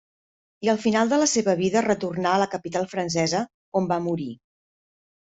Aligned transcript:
I 0.67 0.69
al 0.71 0.77
final 0.85 1.11
de 1.11 1.19
la 1.23 1.27
seva 1.33 1.53
vida 1.59 1.83
retornar 1.87 2.31
a 2.37 2.39
la 2.45 2.47
capital 2.55 2.87
francesa 2.95 3.43
on 3.81 3.91
va 3.93 3.99
morir. 4.07 4.31